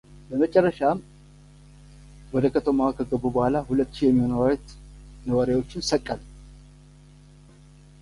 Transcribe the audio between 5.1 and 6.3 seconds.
ነዋሪዎችን ሰቀሉ።